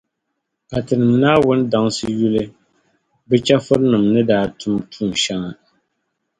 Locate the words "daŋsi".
1.71-2.05